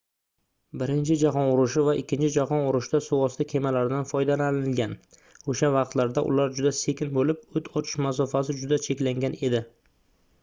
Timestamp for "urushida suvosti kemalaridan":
2.69-4.07